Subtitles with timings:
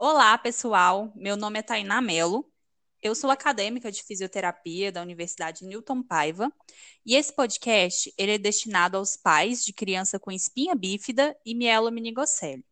[0.00, 1.12] Olá, pessoal.
[1.16, 2.48] Meu nome é Tainá Mello.
[3.02, 6.52] Eu sou acadêmica de fisioterapia da Universidade Newton Paiva,
[7.04, 12.64] e esse podcast ele é destinado aos pais de criança com espinha bífida e mielomeningocele.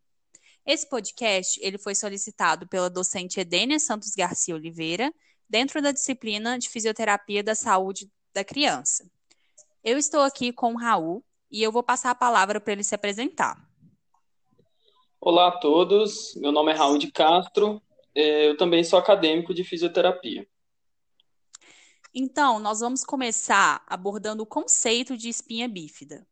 [0.65, 5.13] Esse podcast ele foi solicitado pela docente Edênia Santos Garcia Oliveira,
[5.51, 9.05] dentro da disciplina de fisioterapia da saúde da criança.
[9.83, 12.95] Eu estou aqui com o Raul e eu vou passar a palavra para ele se
[12.95, 13.66] apresentar.
[15.29, 17.83] Olá a todos, meu nome é Raul de Castro,
[18.15, 20.47] é, eu também sou acadêmico de fisioterapia.
[22.15, 26.25] Então, nós vamos começar abordando o conceito de espinha bífida.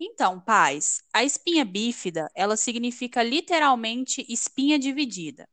[0.00, 5.46] Então, pais, a espinha bífida, ela significa literalmente espinha dividida.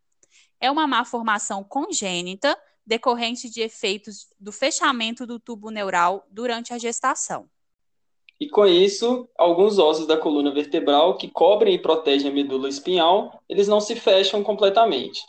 [0.57, 6.77] É uma má formação congênita decorrente de efeitos do fechamento do tubo neural durante a
[6.77, 7.49] gestação.
[8.39, 13.41] E com isso, alguns ossos da coluna vertebral que cobrem e protegem a medula espinhal,
[13.47, 15.21] eles não se fecham completamente.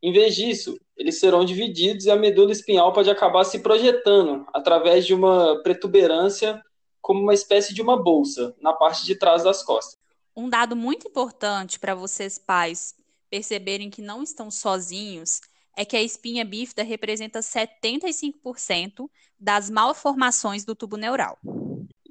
[0.00, 5.06] Em vez disso, eles serão divididos e a medula espinhal pode acabar se projetando através
[5.06, 6.62] de uma protuberância
[7.00, 9.98] como uma espécie de uma bolsa na parte de trás das costas.
[10.36, 12.94] Um dado muito importante para vocês pais
[13.28, 15.40] perceberem que não estão sozinhos
[15.76, 21.38] é que a espinha bífida representa 75% das malformações do tubo neural.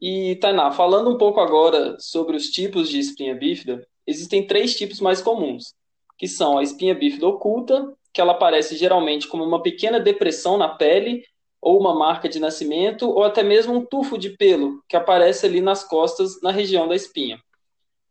[0.02, 5.00] E, Tainá, falando um pouco agora sobre os tipos de espinha bífida, existem três tipos
[5.00, 5.76] mais comuns,
[6.18, 10.68] que são a espinha bífida oculta, que ela aparece geralmente como uma pequena depressão na
[10.68, 11.24] pele,
[11.62, 15.62] ou uma marca de nascimento, ou até mesmo um tufo de pelo, que aparece ali
[15.62, 17.40] nas costas, na região da espinha.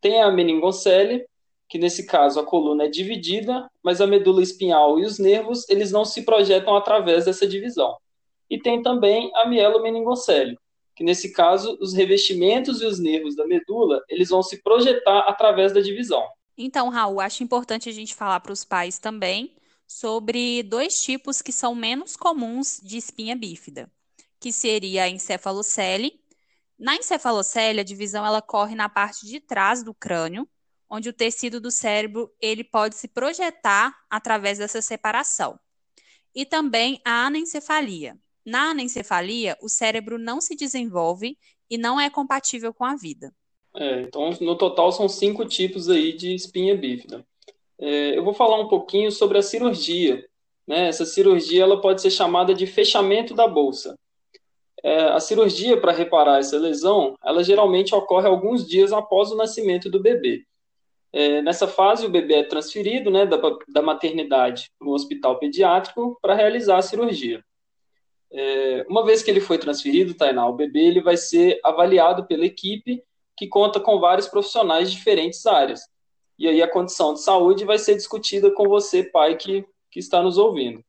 [0.00, 1.27] Tem a meningocele,
[1.69, 5.91] que nesse caso a coluna é dividida, mas a medula espinhal e os nervos, eles
[5.91, 7.97] não se projetam através dessa divisão.
[8.48, 10.56] E tem também a mielomeningocele,
[11.01, 15.73] que nesse caso os revestimentos e os nervos da medula eles vão se projetar através
[15.73, 16.23] da divisão.
[16.59, 19.56] Então, Raul, acho importante a gente falar para os pais também
[19.87, 23.91] sobre dois tipos que são menos comuns de espinha bífida,
[24.39, 26.21] que seria a encefalocele.
[26.78, 30.47] Na encefalocele, a divisão ela corre na parte de trás do crânio,
[30.87, 35.59] onde o tecido do cérebro ele pode se projetar através dessa separação.
[36.34, 38.19] E também a anencefalia,
[38.50, 41.38] na anencefalia, o cérebro não se desenvolve
[41.71, 43.33] e não é compatível com a vida.
[43.75, 47.25] É, então, no total, são cinco tipos aí de espinha bífida.
[47.78, 50.27] É, eu vou falar um pouquinho sobre a cirurgia.
[50.66, 50.89] Né?
[50.89, 53.97] Essa cirurgia ela pode ser chamada de fechamento da bolsa.
[54.83, 59.89] É, a cirurgia para reparar essa lesão, ela geralmente ocorre alguns dias após o nascimento
[59.89, 60.44] do bebê.
[61.12, 66.19] É, nessa fase, o bebê é transferido né, da, da maternidade para um hospital pediátrico
[66.21, 67.44] para realizar a cirurgia.
[68.32, 72.46] É, uma vez que ele foi transferido, Tainá, o bebê ele vai ser avaliado pela
[72.46, 73.02] equipe
[73.36, 75.80] que conta com vários profissionais de diferentes áreas.
[76.38, 80.22] E aí a condição de saúde vai ser discutida com você, pai, que, que está
[80.22, 80.84] nos ouvindo.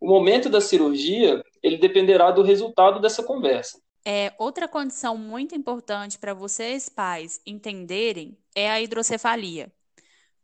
[0.00, 3.80] O momento da cirurgia, ele dependerá do resultado dessa conversa.
[4.04, 9.72] É, outra condição muito importante para vocês, pais, entenderem é a hidrocefalia.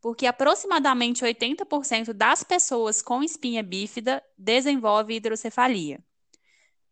[0.01, 6.01] Porque aproximadamente 80% das pessoas com espinha bífida desenvolve hidrocefalia.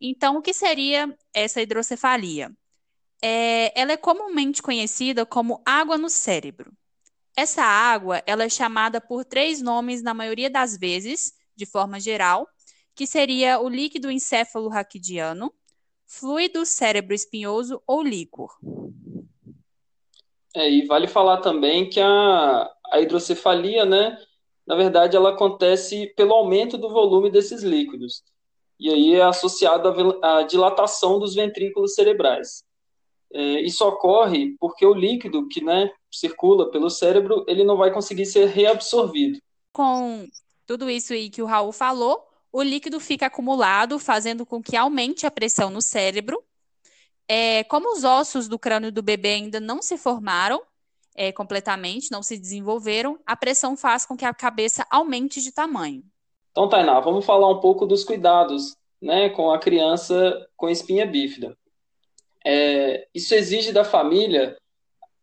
[0.01, 2.51] Então, o que seria essa hidrocefalia?
[3.23, 6.73] É, ela é comumente conhecida como água no cérebro.
[7.37, 12.49] Essa água ela é chamada por três nomes na maioria das vezes, de forma geral,
[12.95, 15.53] que seria o líquido encéfalo raquidiano,
[16.07, 18.57] fluido cérebro espinhoso ou líquor.
[20.57, 24.19] É, e vale falar também que a, a hidrocefalia, né,
[24.67, 28.25] na verdade, ela acontece pelo aumento do volume desses líquidos
[28.81, 32.65] e aí é associado à dilatação dos ventrículos cerebrais.
[33.33, 38.27] É, isso ocorre porque o líquido que né, circula pelo cérebro ele não vai conseguir
[38.27, 39.39] ser reabsorvido.
[39.73, 40.27] Com
[40.67, 45.27] tudo isso aí que o Raul falou, o líquido fica acumulado, fazendo com que aumente
[45.27, 46.43] a pressão no cérebro.
[47.29, 50.61] É, como os ossos do crânio do bebê ainda não se formaram
[51.15, 56.03] é, completamente, não se desenvolveram, a pressão faz com que a cabeça aumente de tamanho.
[56.51, 61.57] Então, Tainá, vamos falar um pouco dos cuidados né, com a criança com espinha bífida.
[62.45, 64.57] É, isso exige da família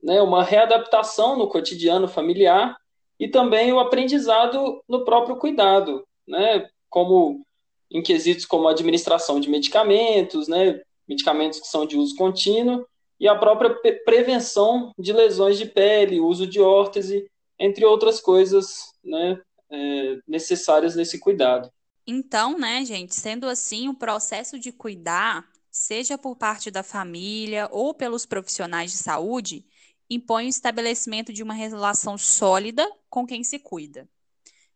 [0.01, 2.77] né, uma readaptação no cotidiano familiar
[3.19, 7.45] e também o aprendizado no próprio cuidado, né, como
[7.89, 12.85] em quesitos como administração de medicamentos, né, medicamentos que são de uso contínuo,
[13.19, 13.75] e a própria
[14.05, 17.27] prevenção de lesões de pele, uso de órtese,
[17.57, 21.71] entre outras coisas né, é, necessárias nesse cuidado.
[22.05, 27.93] Então, né, gente, sendo assim, o processo de cuidar, seja por parte da família ou
[27.93, 29.65] pelos profissionais de saúde,
[30.09, 34.07] impõe o estabelecimento de uma relação sólida com quem se cuida.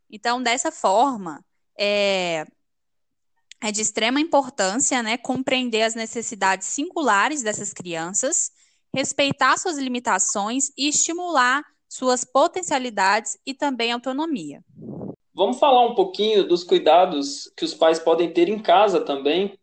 [0.10, 1.44] Então, dessa forma,
[1.80, 2.46] é,
[3.62, 8.52] é de extrema importância né, compreender as necessidades singulares dessas crianças,
[8.94, 14.64] respeitar suas limitações e estimular suas potencialidades e também autonomia.
[15.34, 19.60] Vamos falar um pouquinho dos cuidados que os pais podem ter em casa também.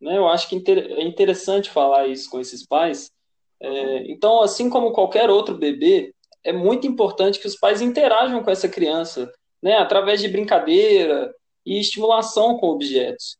[0.00, 0.18] Né?
[0.18, 3.12] Eu acho que é interessante falar isso com esses pais.
[3.60, 6.12] É, então, assim como qualquer outro bebê,
[6.42, 9.32] é muito importante que os pais interajam com essa criança,
[9.62, 9.76] né?
[9.76, 11.32] através de brincadeira
[11.64, 13.36] e estimulação com objetos.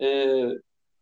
[0.00, 0.56] É,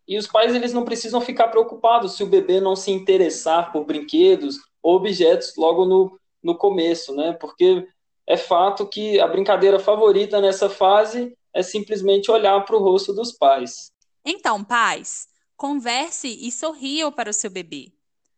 [0.08, 3.84] e os pais eles não precisam ficar preocupados se o bebê não se interessar por
[3.84, 7.32] brinquedos ou objetos logo no, no começo, né?
[7.32, 7.86] Porque
[8.26, 13.32] é fato que a brincadeira favorita nessa fase é simplesmente olhar para o rosto dos
[13.32, 13.92] pais.
[14.24, 17.92] Então, pais, converse e sorriam para o seu bebê.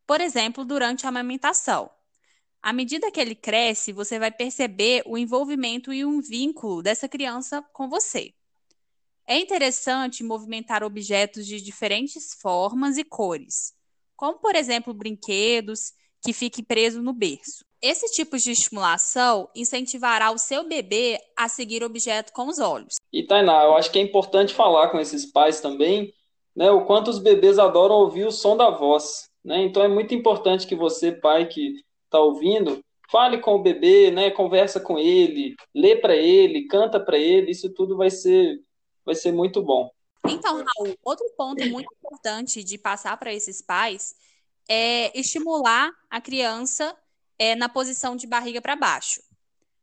[0.07, 1.91] Por exemplo, durante a amamentação.
[2.61, 7.63] À medida que ele cresce, você vai perceber o envolvimento e um vínculo dessa criança
[7.73, 8.33] com você.
[9.27, 13.75] É interessante movimentar objetos de diferentes formas e cores,
[14.17, 15.93] como, por exemplo, brinquedos
[16.23, 17.65] que fiquem presos no berço.
[17.87, 22.95] Esse tipo de estimulação incentivará o seu bebê a seguir o objeto com os olhos.
[23.13, 26.11] E Tainá, eu acho que é importante falar com esses pais também,
[26.57, 29.63] né, o quanto os bebês adoram ouvir o som da voz, né?
[29.65, 31.75] Então é muito importante que você, pai que
[32.07, 32.83] está ouvindo,
[33.13, 37.69] fale com o bebê, né, conversa com ele, lê para ele, canta para ele, isso
[37.75, 38.63] tudo vai ser
[39.05, 39.91] vai ser muito bom.
[40.27, 44.15] Então, Raul, outro ponto muito importante de passar para esses pais
[44.67, 46.97] é estimular a criança
[47.39, 49.23] é, na posição de barriga para baixo.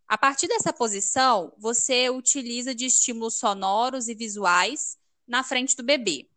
[0.07, 6.27] A partir dessa posição, você utiliza de estímulos sonoros e visuais na frente do bebê.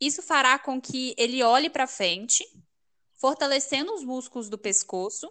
[0.00, 2.46] Isso fará com que ele olhe para frente,
[3.14, 5.28] fortalecendo os músculos do pescoço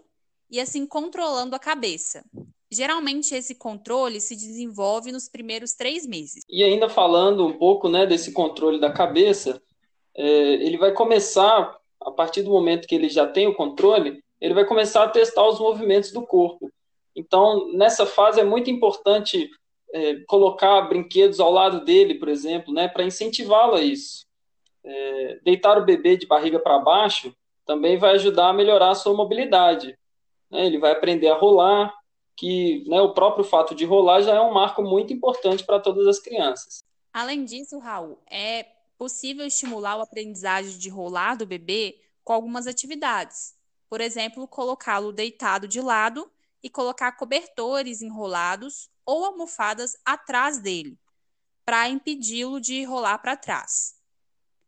[0.49, 2.25] e assim controlando a cabeça.
[2.69, 6.43] Geralmente esse controle se desenvolve nos primeiros três meses.
[6.49, 9.61] E ainda falando um pouco né, desse controle da cabeça,
[10.13, 14.53] é, ele vai começar, a partir do momento que ele já tem o controle, ele
[14.53, 16.71] vai começar a testar os movimentos do corpo.
[17.15, 19.49] Então, nessa fase é muito importante
[19.93, 24.25] é, colocar brinquedos ao lado dele, por exemplo, né, para incentivá-lo a isso.
[24.83, 27.33] É, deitar o bebê de barriga para baixo
[27.65, 29.97] também vai ajudar a melhorar a sua mobilidade.
[30.51, 31.93] Né, ele vai aprender a rolar,
[32.35, 36.05] que né, o próprio fato de rolar já é um marco muito importante para todas
[36.05, 36.83] as crianças.
[37.13, 38.65] Além disso, Raul, é
[38.97, 43.55] possível estimular o aprendizagem de rolar do bebê com algumas atividades.
[43.89, 46.29] Por exemplo, colocá-lo deitado de lado
[46.61, 50.97] e colocar cobertores enrolados ou almofadas atrás dele,
[51.63, 53.95] para impedi-lo de rolar para trás.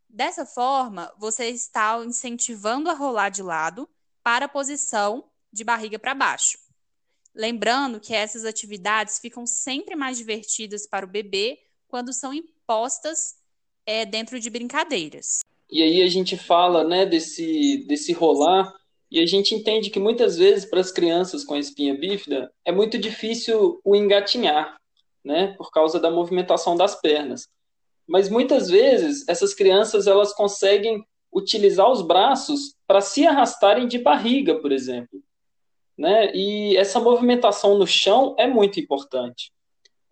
[0.07, 3.89] Dessa forma, você está incentivando a rolar de lado
[4.23, 6.57] para a posição de barriga para baixo.
[7.33, 13.35] Lembrando que essas atividades ficam sempre mais divertidas para o bebê quando são impostas
[13.85, 15.39] é, dentro de brincadeiras.
[15.69, 18.76] E aí a gente fala né, desse, desse rolar
[19.09, 22.97] e a gente entende que muitas vezes para as crianças com espinha bífida é muito
[22.97, 24.77] difícil o engatinhar,
[25.23, 27.47] né, por causa da movimentação das pernas.
[28.07, 34.55] Mas muitas vezes essas crianças elas conseguem utilizar os braços para se arrastarem de barriga,
[34.55, 35.21] por exemplo
[35.97, 36.31] né?
[36.33, 39.51] E essa movimentação no chão é muito importante.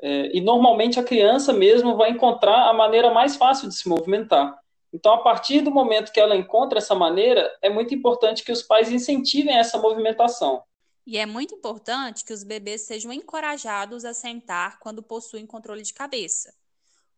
[0.01, 4.57] É, e normalmente a criança mesmo vai encontrar a maneira mais fácil de se movimentar.
[4.95, 8.64] Então, a partir do momento que ela encontra essa maneira, é muito importante que os
[8.64, 10.64] pais incentivem essa movimentação.
[11.06, 15.94] E é muito importante que os bebês sejam encorajados a sentar quando possuem controle de
[15.94, 16.54] cabeça.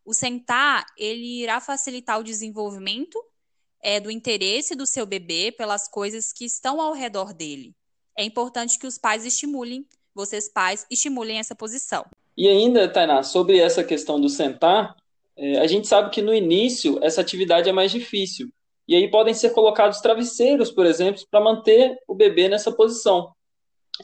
[0.04, 3.24] O sentar, ele irá facilitar o desenvolvimento
[3.82, 7.76] é, do interesse do seu bebê pelas coisas que estão ao redor dele
[8.18, 12.04] é importante que os pais estimulem, vocês pais, estimulem essa posição.
[12.36, 14.96] E ainda, Tainá, sobre essa questão do sentar,
[15.38, 18.50] é, a gente sabe que no início essa atividade é mais difícil.
[18.88, 23.32] E aí podem ser colocados travesseiros, por exemplo, para manter o bebê nessa posição.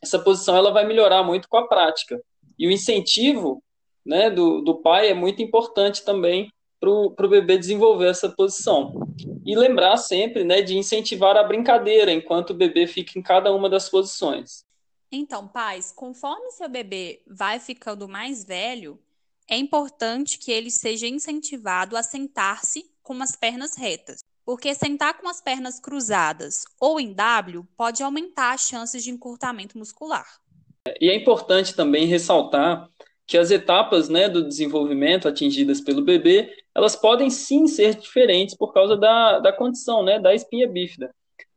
[0.01, 2.21] Essa posição ela vai melhorar muito com a prática.
[2.59, 3.63] E o incentivo
[4.05, 6.49] né, do, do pai é muito importante também
[6.79, 8.93] para o bebê desenvolver essa posição.
[9.45, 13.69] E lembrar sempre né, de incentivar a brincadeira enquanto o bebê fica em cada uma
[13.69, 14.65] das posições.
[15.09, 18.99] Então, pais, conforme seu bebê vai ficando mais velho,
[19.49, 24.19] é importante que ele seja incentivado a sentar-se com as pernas retas.
[24.45, 29.77] Porque sentar com as pernas cruzadas ou em W pode aumentar as chances de encurtamento
[29.77, 30.25] muscular.
[30.99, 32.89] E é importante também ressaltar
[33.25, 38.73] que as etapas né, do desenvolvimento atingidas pelo bebê, elas podem sim ser diferentes por
[38.73, 41.09] causa da, da condição, né, da espinha bífida.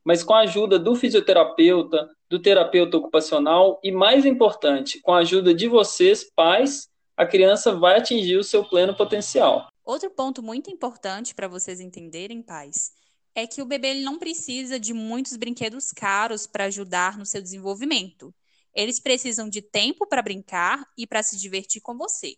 [0.05, 5.52] mas com a ajuda do fisioterapeuta, do terapeuta ocupacional e, mais importante, com a ajuda
[5.52, 9.68] de vocês, pais, a criança vai atingir o seu pleno potencial.
[9.85, 12.92] Outro ponto muito importante para vocês entenderem, pais,
[13.35, 17.40] é que o bebê ele não precisa de muitos brinquedos caros para ajudar no seu
[17.40, 18.35] desenvolvimento.
[18.75, 22.35] Eles precisam de tempo para brincar e para se divertir com você.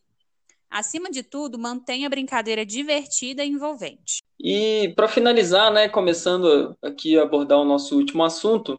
[0.70, 4.22] Acima de tudo, mantenha a brincadeira divertida e envolvente.
[4.38, 8.78] E para finalizar, né, começando aqui a abordar o nosso último assunto,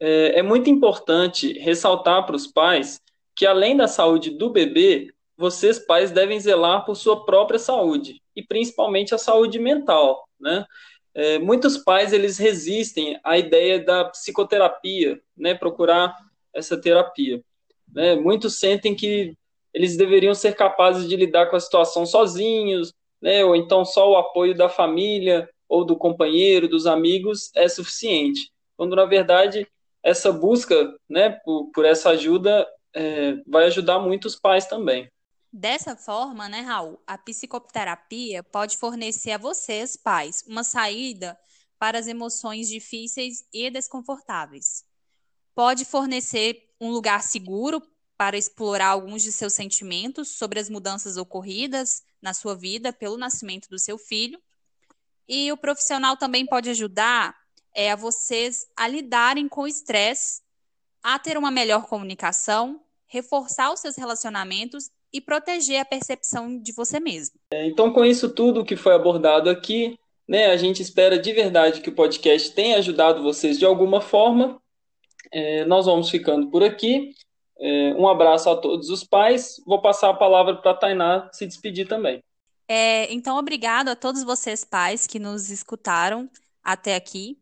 [0.00, 3.00] é, é muito importante ressaltar para os pais
[3.36, 8.42] que além da saúde do bebê, vocês pais devem zelar por sua própria saúde e
[8.42, 10.64] principalmente a saúde mental, né?
[11.16, 15.54] É, muitos pais eles resistem à ideia da psicoterapia, né?
[15.54, 16.16] Procurar
[16.52, 17.42] essa terapia,
[17.92, 18.16] né?
[18.16, 19.36] Muitos sentem que
[19.74, 24.16] eles deveriam ser capazes de lidar com a situação sozinhos, né, ou então só o
[24.16, 28.52] apoio da família ou do companheiro, dos amigos é suficiente.
[28.76, 29.66] Quando na verdade
[30.02, 35.08] essa busca, né, por, por essa ajuda é, vai ajudar muito os pais também.
[35.56, 41.38] Dessa forma, né, Raul, a psicoterapia pode fornecer a vocês, pais, uma saída
[41.78, 44.84] para as emoções difíceis e desconfortáveis.
[45.54, 47.80] Pode fornecer um lugar seguro
[48.16, 53.68] para explorar alguns de seus sentimentos sobre as mudanças ocorridas na sua vida pelo nascimento
[53.70, 54.42] do seu filho.
[55.28, 57.32] E o profissional também pode ajudar
[57.72, 60.42] é, a vocês a lidarem com o estresse,
[61.00, 66.98] a ter uma melhor comunicação, reforçar os seus relacionamentos e proteger a percepção de você
[66.98, 67.38] mesmo.
[67.52, 71.80] É, então, com isso tudo que foi abordado aqui, né, a gente espera de verdade
[71.80, 74.60] que o podcast tenha ajudado vocês de alguma forma.
[75.32, 77.12] É, nós vamos ficando por aqui.
[77.60, 79.62] É, um abraço a todos os pais.
[79.64, 82.20] Vou passar a palavra para a Tainá se despedir também.
[82.66, 86.28] É, então, obrigado a todos vocês, pais, que nos escutaram
[86.62, 87.38] até aqui.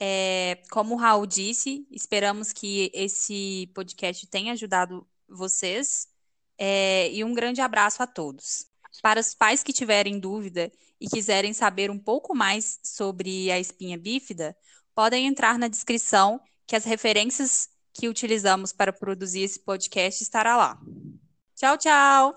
[0.00, 6.11] É, como o Raul disse, esperamos que esse podcast tenha ajudado vocês.
[6.58, 8.66] É, e um grande abraço a todos.
[9.02, 13.98] Para os pais que tiverem dúvida e quiserem saber um pouco mais sobre a espinha
[13.98, 14.56] bífida,
[14.94, 20.78] podem entrar na descrição que as referências que utilizamos para produzir esse podcast estará lá.
[21.56, 22.30] Tchau, tchau!